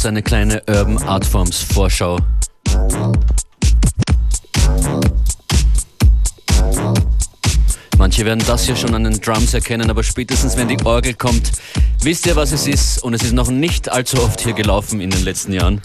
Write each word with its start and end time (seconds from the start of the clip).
Crookers 0.00 0.06
eine 0.06 0.22
kleine 0.22 0.62
Urban 0.66 0.98
Artforms 1.02 1.58
Vorschau. 1.60 2.18
Manche 7.98 8.24
werden 8.24 8.42
das 8.46 8.64
hier 8.64 8.76
schon 8.76 8.94
an 8.94 9.04
den 9.04 9.20
Drums 9.20 9.52
erkennen, 9.52 9.90
aber 9.90 10.02
spätestens 10.02 10.56
wenn 10.56 10.68
die 10.68 10.82
Orgel 10.84 11.14
kommt, 11.14 11.52
wisst 12.02 12.26
ihr, 12.26 12.36
was 12.36 12.52
es 12.52 12.66
ist. 12.66 13.02
Und 13.02 13.14
es 13.14 13.22
ist 13.22 13.34
noch 13.34 13.50
nicht 13.50 13.90
allzu 13.90 14.22
oft 14.22 14.40
hier 14.40 14.54
gelaufen 14.54 15.00
in 15.00 15.10
den 15.10 15.22
letzten 15.22 15.52
Jahren. 15.52 15.80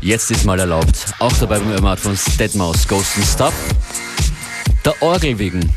Jetzt 0.00 0.30
ist 0.30 0.44
mal 0.44 0.58
erlaubt. 0.58 1.14
Auch 1.20 1.32
dabei 1.34 1.58
beim 1.58 1.70
Urban 1.70 1.86
Artforms 1.86 2.26
Deadmau5, 2.38 2.88
Ghost 2.88 3.16
and 3.16 3.26
Stuff. 3.26 3.54
Der 4.84 5.00
Orgel 5.02 5.38
wegen. 5.38 5.72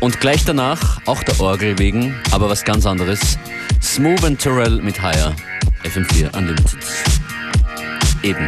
Und 0.00 0.18
gleich 0.20 0.44
danach, 0.44 1.00
auch 1.06 1.22
der 1.22 1.38
Orgel 1.40 1.78
wegen, 1.78 2.14
aber 2.32 2.48
was 2.48 2.64
ganz 2.64 2.86
anderes. 2.86 3.38
Smooth 3.82 4.24
and 4.24 4.38
Terrell 4.38 4.80
mit 4.80 5.02
Higher. 5.02 5.34
FM4 5.84 6.34
Unlimited. 6.36 6.78
Eben. 8.22 8.46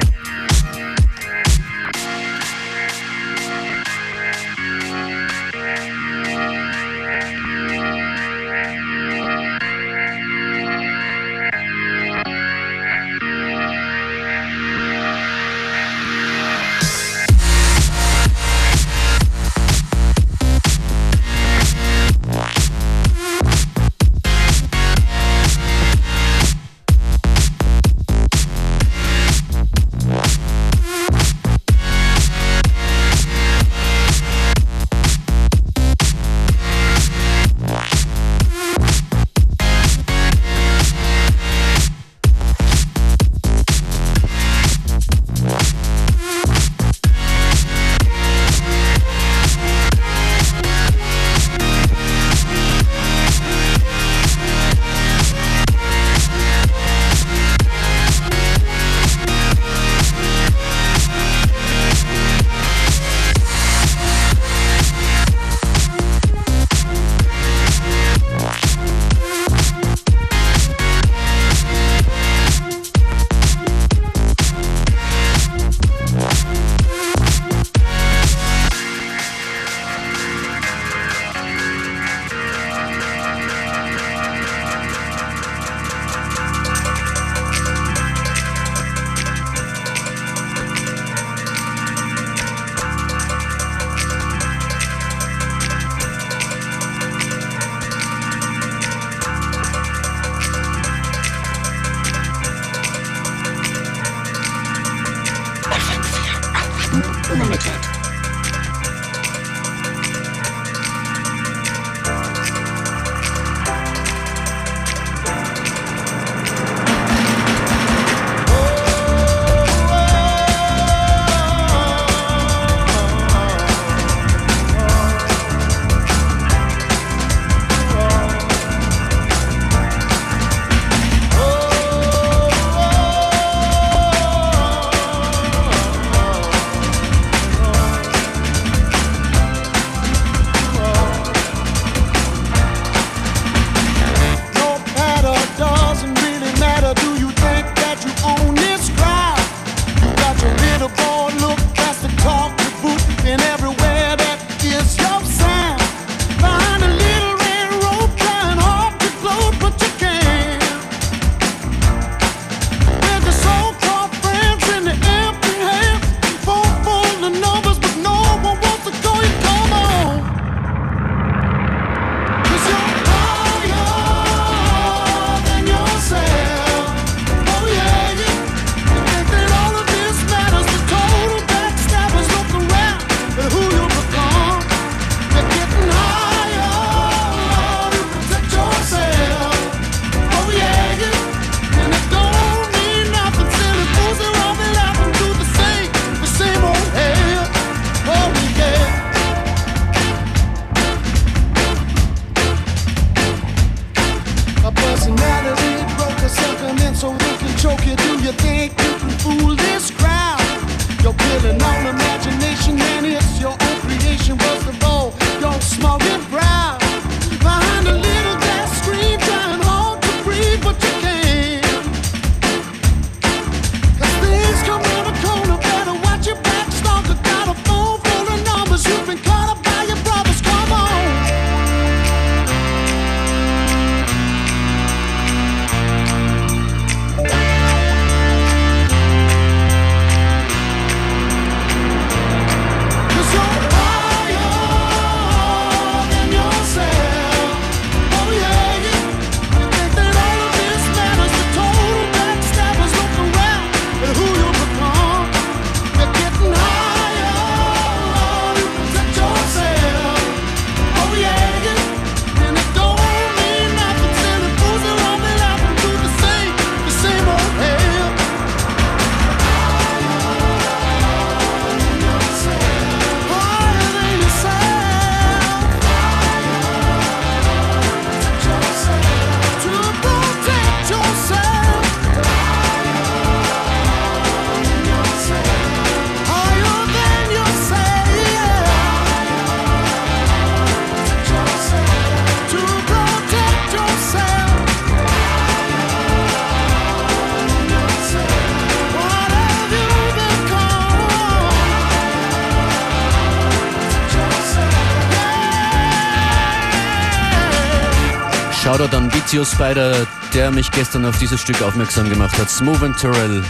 Vizio 309.35 309.45
Spider, 309.45 310.07
der 310.33 310.53
mich 310.53 310.71
gestern 310.71 311.05
auf 311.05 311.19
dieses 311.19 311.41
Stück 311.41 311.61
aufmerksam 311.61 312.09
gemacht 312.09 312.39
hat. 312.39 312.49
Smooth 312.49 312.85
and 312.85 312.97
Terrell. 312.97 313.43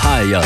Higher. 0.00 0.44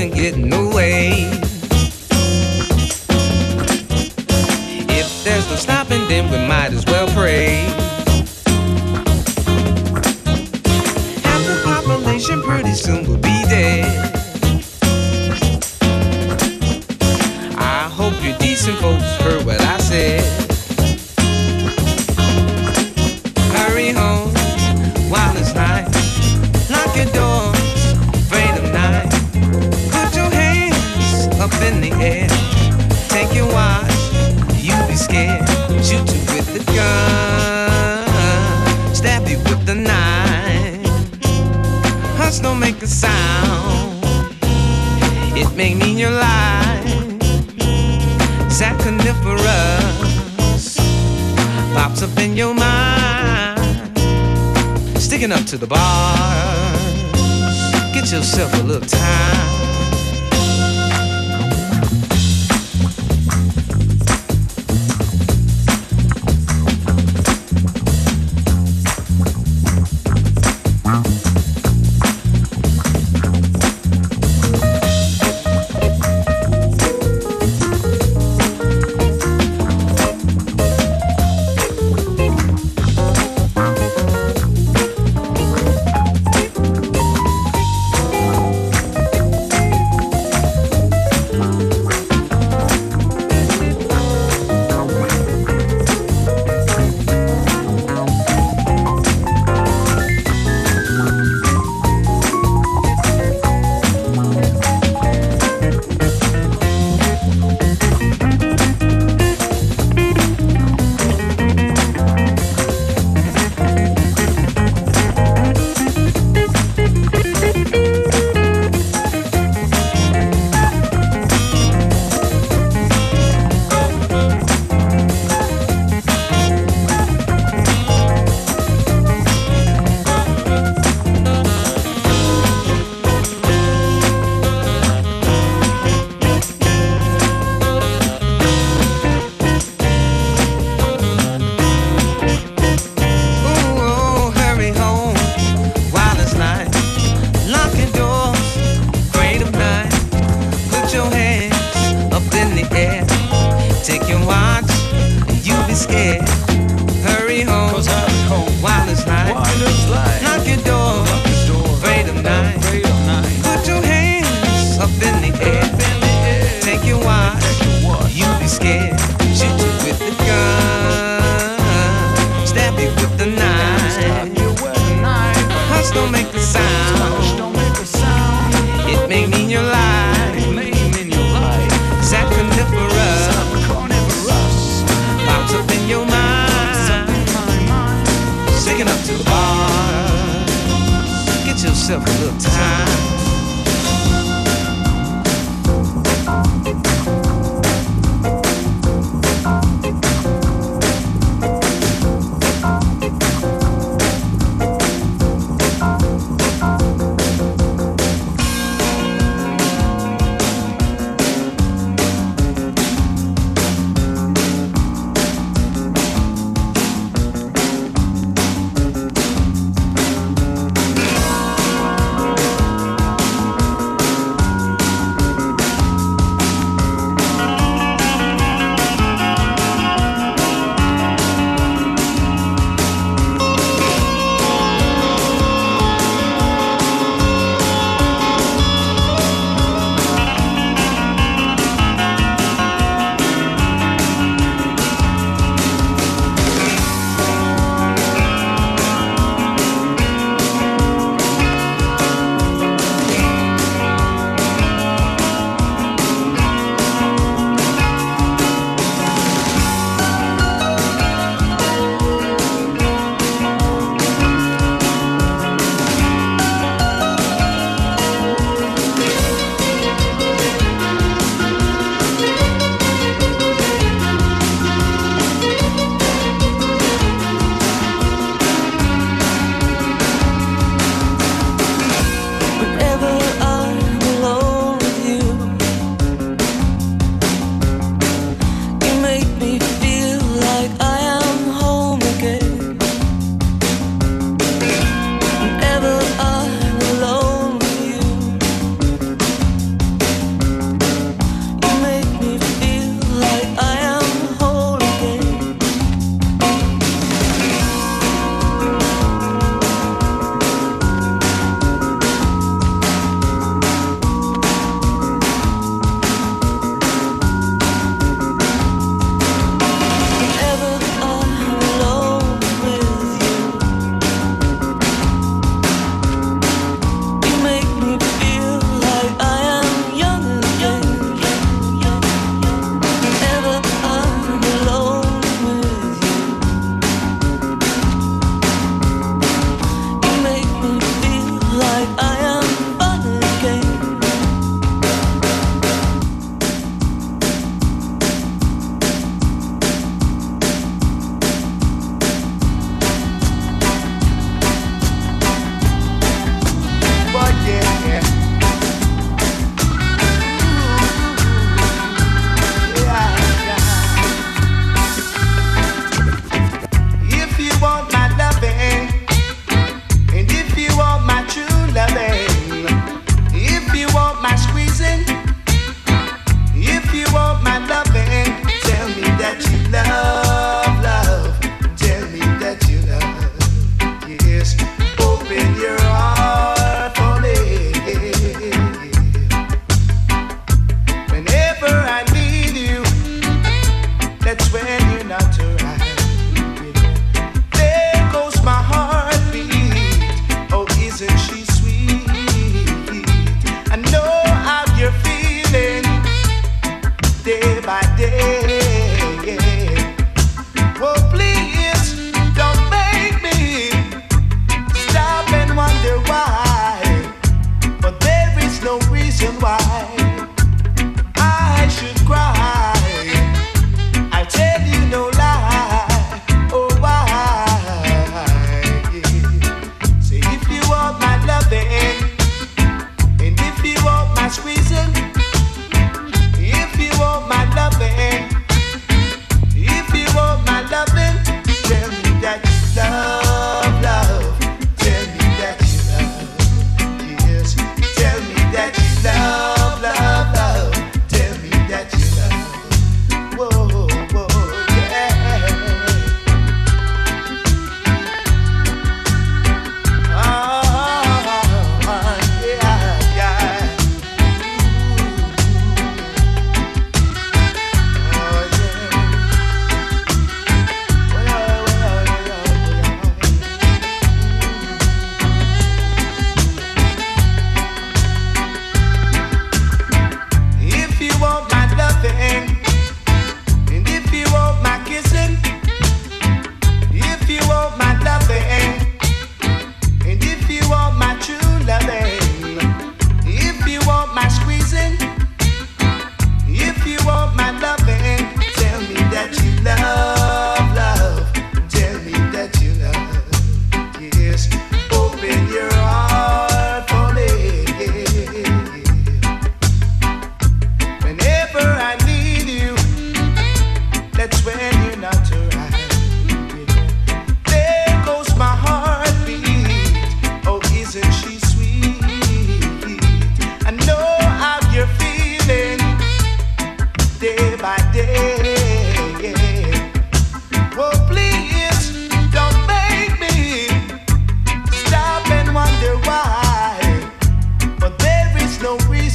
and 0.00 0.14
get 0.14 0.34
no 0.38 0.69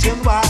sendo 0.05 0.29
a 0.29 0.44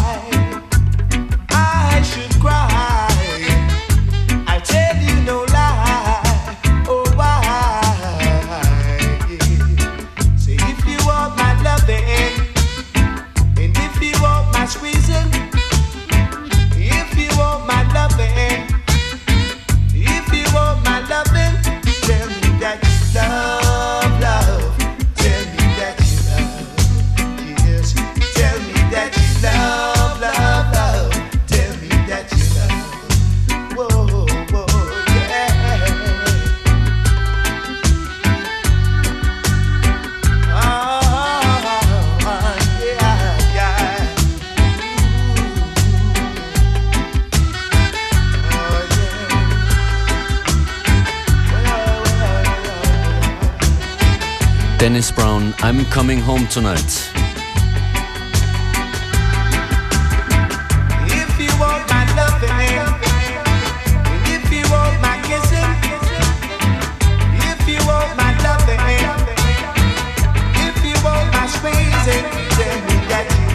that 73.10 73.26
you 73.32 73.50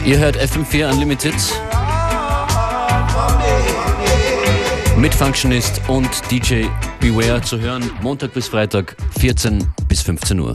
love 0.00 0.06
Ihr 0.06 0.18
hört 0.18 0.36
FM4 0.36 0.90
Unlimited. 0.90 1.34
For 1.40 3.38
me. 3.38 4.98
mit 5.00 5.14
Functionist 5.14 5.80
und 5.86 6.08
DJ 6.30 6.66
Beware 7.00 7.40
zu 7.42 7.60
hören, 7.60 7.90
Montag 8.02 8.34
bis 8.34 8.48
Freitag, 8.48 8.96
14 9.18 9.66
bis 9.88 10.02
15 10.02 10.40
Uhr. 10.40 10.52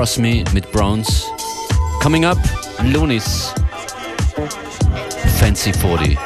Trust 0.00 0.18
me 0.18 0.44
mit 0.54 0.72
Browns. 0.72 1.26
Coming 2.00 2.24
up, 2.24 2.38
Lunice. 2.82 3.52
Fancy 5.38 5.74
40. 5.74 6.16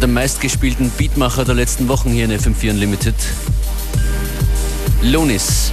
der 0.00 0.08
meistgespielten 0.08 0.90
Beatmacher 0.96 1.44
der 1.44 1.54
letzten 1.54 1.88
Wochen 1.88 2.10
hier 2.10 2.24
in 2.24 2.32
FM4 2.32 2.70
Unlimited. 2.70 3.14
Lunis. 5.02 5.72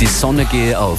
Die 0.00 0.06
Sonne 0.06 0.44
gehe 0.44 0.78
auf. 0.78 0.98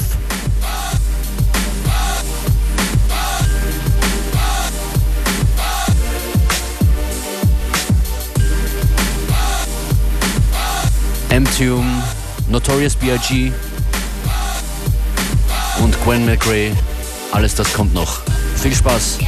M-Tune, 11.29 12.03
Notorious 12.49 12.95
B.I.G. 12.95 13.51
und 15.81 15.95
Gwen 16.03 16.25
McRae. 16.25 16.71
Alles 17.31 17.55
das 17.55 17.73
kommt 17.73 17.93
noch. 17.93 18.21
Viel 18.57 18.73
Spaß. 18.73 19.19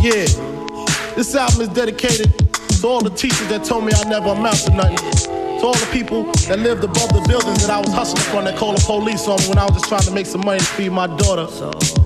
Yeah, 0.00 0.26
this 1.16 1.34
album 1.34 1.62
is 1.62 1.68
dedicated 1.68 2.32
to 2.80 2.86
all 2.86 3.00
the 3.00 3.10
teachers 3.10 3.48
that 3.48 3.64
told 3.64 3.84
me 3.84 3.92
I 3.94 4.08
never 4.08 4.28
amount 4.28 4.56
to 4.66 4.74
nothing. 4.74 4.96
To 4.96 5.66
all 5.66 5.72
the 5.74 5.88
people 5.90 6.24
that 6.48 6.58
lived 6.58 6.84
above 6.84 7.08
the 7.08 7.24
buildings 7.26 7.66
that 7.66 7.70
I 7.70 7.80
was 7.80 7.92
hustling 7.92 8.22
from 8.24 8.44
that 8.44 8.56
called 8.56 8.76
the 8.76 8.84
police 8.84 9.26
on 9.26 9.40
me 9.40 9.48
when 9.48 9.58
I 9.58 9.64
was 9.64 9.74
just 9.74 9.88
trying 9.88 10.02
to 10.02 10.12
make 10.12 10.26
some 10.26 10.42
money 10.44 10.60
to 10.60 10.64
feed 10.64 10.92
my 10.92 11.06
daughter. 11.06 12.05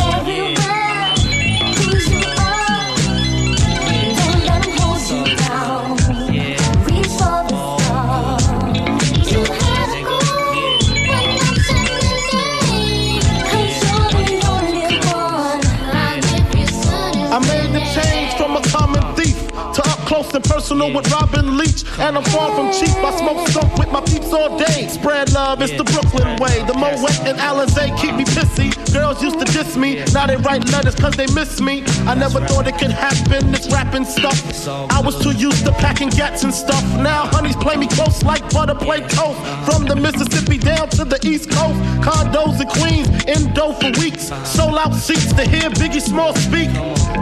Close 20.11 20.33
and 20.33 20.43
personal 20.43 20.93
with 20.93 21.09
Robin 21.09 21.57
Leach. 21.57 21.85
And 21.97 22.17
I'm 22.17 22.23
far 22.35 22.53
from 22.53 22.67
cheap. 22.73 22.93
I 22.97 23.15
smoke 23.15 23.47
skunk 23.47 23.77
with 23.77 23.91
my 23.93 24.01
peeps 24.01 24.33
all 24.33 24.57
day. 24.59 24.89
Spread 24.89 25.31
love, 25.31 25.61
it's 25.61 25.71
the 25.77 25.85
Brooklyn 25.85 26.35
way. 26.43 26.63
The 26.67 26.73
Moet 26.73 26.99
and 27.23 27.37
Alizé 27.39 27.97
keep 27.97 28.15
me 28.15 28.25
pissy. 28.25 28.69
Girls 28.93 29.23
used 29.23 29.39
to 29.39 29.45
diss 29.45 29.77
me. 29.77 30.03
Now 30.11 30.27
they 30.27 30.35
write 30.35 30.67
letters 30.69 30.95
cause 30.95 31.15
they 31.15 31.27
miss 31.27 31.61
me. 31.61 31.83
I 32.11 32.13
never 32.15 32.41
thought 32.47 32.67
it 32.67 32.77
could 32.77 32.91
happen, 32.91 33.51
this 33.53 33.71
rapping 33.71 34.03
stuff. 34.03 34.37
I 34.67 34.99
was 34.99 35.15
too 35.23 35.31
used 35.31 35.63
to 35.63 35.71
packing 35.71 36.09
gats 36.09 36.43
and 36.43 36.53
stuff. 36.53 36.83
Now 36.99 37.27
honeys 37.27 37.55
play 37.55 37.77
me 37.77 37.87
close 37.87 38.21
like 38.23 38.43
butter 38.51 38.75
play 38.75 38.99
toast. 39.07 39.39
From 39.63 39.85
the 39.85 39.95
Mississippi 39.95 40.57
down 40.57 40.89
to 40.89 41.05
the 41.05 41.19
East 41.25 41.49
Coast. 41.51 41.79
Condos 42.03 42.59
in 42.59 42.67
Queens, 42.67 43.07
in 43.31 43.53
dough 43.53 43.73
for 43.79 43.91
weeks. 44.01 44.27
Sold 44.43 44.77
out 44.77 44.93
seats 44.93 45.31
to 45.31 45.43
hear 45.47 45.69
Biggie 45.79 46.01
Small 46.01 46.35
speak. 46.35 46.69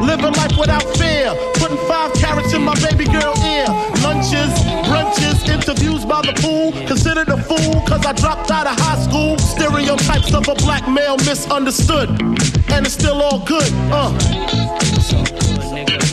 Living 0.01 0.33
life 0.41 0.57
without 0.57 0.85
fear. 0.97 1.35
Putting 1.61 1.77
five 1.85 2.11
carrots 2.13 2.53
in 2.53 2.63
my 2.63 2.78
baby 2.81 3.05
girl 3.05 3.35
ear. 3.43 3.67
Lunches, 4.01 4.51
brunches, 4.87 5.47
interviews 5.47 6.05
by 6.05 6.21
the 6.21 6.33
pool. 6.41 6.71
Considered 6.87 7.29
a 7.29 7.37
fool 7.37 7.81
cause 7.87 8.05
I 8.05 8.13
dropped 8.13 8.51
out 8.51 8.67
of 8.67 8.79
high 8.79 8.99
school. 8.99 9.37
Stereotypes 9.37 10.33
of 10.33 10.47
a 10.47 10.55
black 10.55 10.87
male 10.87 11.17
misunderstood. 11.17 12.09
And 12.71 12.85
it's 12.85 12.93
still 12.93 13.21
all 13.21 13.39
good, 13.45 13.71
uh. 13.91 14.11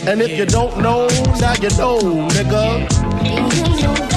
And 0.07 0.21
if 0.21 0.37
you 0.37 0.45
don't 0.45 0.77
know, 0.79 1.07
now 1.39 1.53
you 1.61 1.69
know, 1.77 1.99
nigga. 2.29 4.16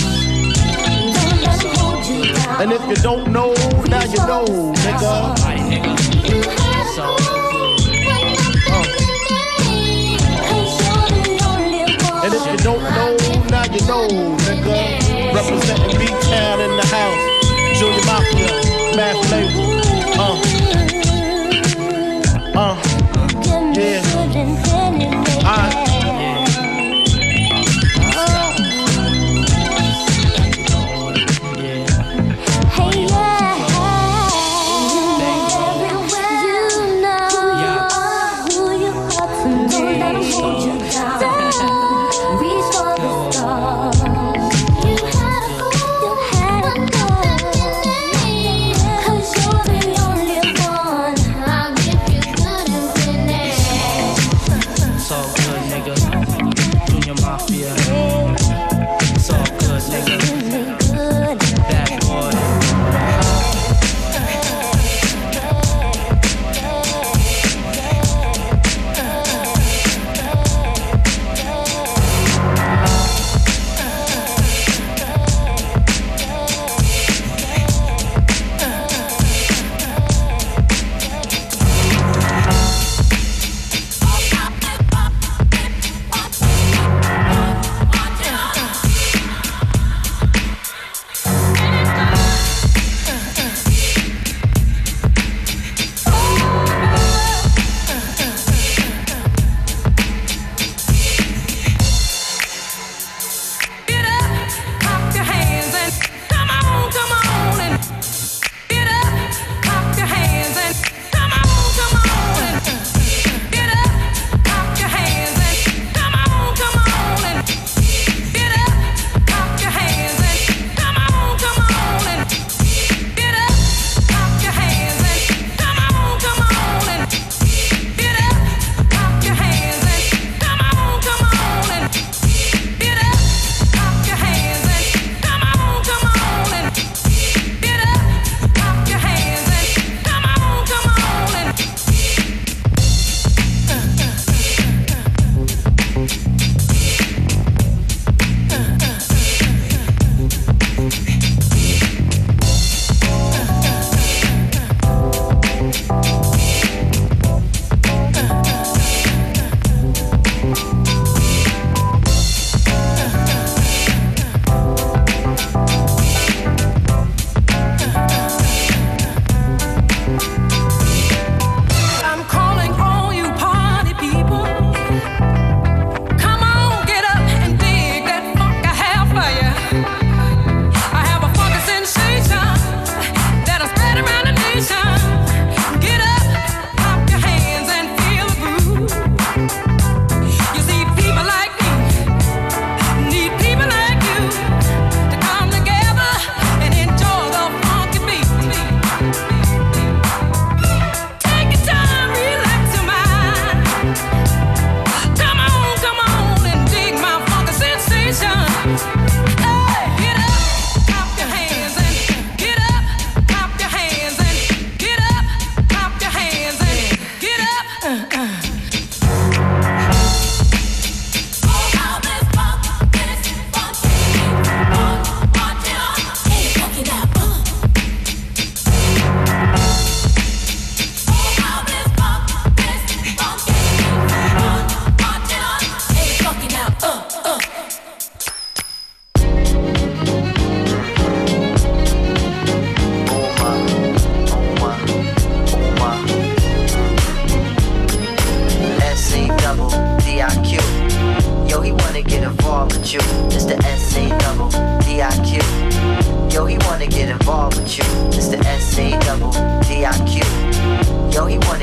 And 2.61 2.71
if 2.71 2.87
you 2.87 2.95
don't 2.97 3.31
know, 3.31 3.55
now 3.89 4.03
you 4.03 4.17
know, 4.17 4.45
nigga. 4.45 5.35
And 12.23 12.33
if 12.35 12.51
you 12.51 12.57
don't 12.57 12.83
know, 12.83 13.17
now 13.49 13.63
you 13.63 13.81
know, 13.87 14.07
nigga. 14.45 15.33
Representing 15.33 15.99
B-Town 15.99 16.61
in 16.61 16.77
the 16.77 16.85
house. 16.85 17.30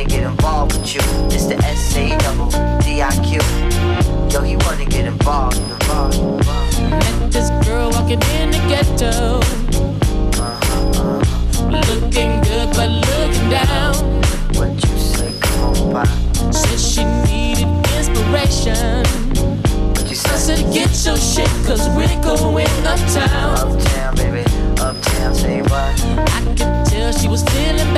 get 0.08 0.22
involved 0.22 0.72
with 0.72 0.94
you. 0.94 1.00
It's 1.30 1.46
the 1.46 1.56
S 1.58 1.96
A 1.96 2.16
double 2.18 2.50
D 2.80 3.02
I 3.02 3.10
Q. 3.24 3.40
Yo, 4.32 4.42
he 4.42 4.56
wanna 4.64 4.86
get 4.86 5.04
involved. 5.06 5.56
involved, 5.58 6.16
involved. 6.16 6.80
Met 6.80 7.32
this 7.32 7.50
girl 7.66 7.90
walking 7.90 8.22
in 8.36 8.50
the 8.50 8.60
ghetto, 8.70 9.40
looking 11.68 12.40
good 12.40 12.68
but 12.74 12.90
looking 12.90 13.50
down. 13.50 13.94
What 14.56 14.70
you 14.84 14.98
say? 14.98 15.32
Come 15.40 15.64
on 15.64 15.92
by. 15.92 16.04
Said 16.50 16.80
she 16.80 17.04
needed 17.28 17.68
inspiration. 17.96 19.04
What 19.92 20.08
you 20.08 20.16
say? 20.16 20.30
I 20.30 20.36
said 20.36 20.72
get 20.72 20.90
your 21.04 21.16
shit, 21.16 21.50
cause 21.66 21.88
we're 21.96 22.08
going 22.22 22.66
uptown. 22.86 23.58
Uptown, 23.58 24.16
baby. 24.16 24.44
Uptown, 24.80 25.34
say 25.34 25.60
what? 25.62 25.92
I 26.36 26.40
could 26.46 26.86
tell 26.86 27.12
she 27.12 27.28
was 27.28 27.42
feeling. 27.44 27.97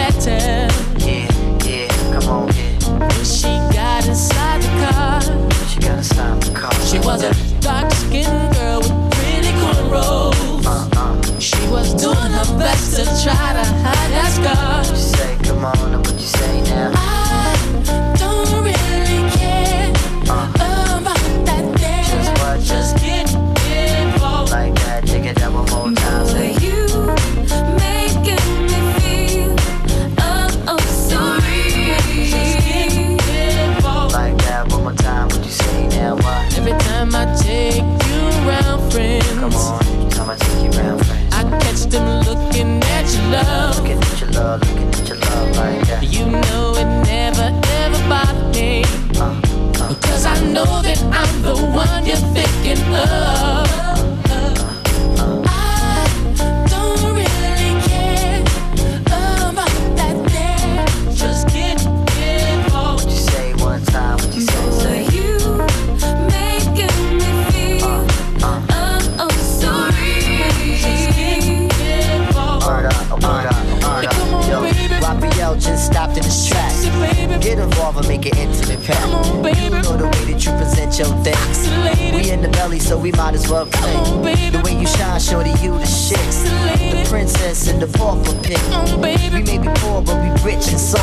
buck 83.50 83.68
thing. 83.68 84.22
The 84.52 84.60
way 84.62 84.78
you 84.80 84.86
shine, 84.86 85.20
shorty, 85.20 85.50
you 85.60 85.72
the 85.72 85.84
shit. 85.84 86.18
The 86.18 87.04
princess 87.10 87.68
in 87.68 87.80
the 87.80 87.88
bar 87.98 88.16
for 88.24 88.34
pick. 88.42 88.62
We 89.02 89.42
may 89.42 89.58
be 89.58 89.68
poor, 89.80 90.00
but 90.00 90.16
we 90.22 90.30
rich 90.46 90.68
in 90.70 90.78
soul. 90.78 91.02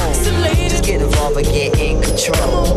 Just 0.70 0.86
get 0.86 1.02
involved 1.02 1.38
and 1.38 1.46
get 1.46 1.78
in 1.78 2.02
control. 2.02 2.77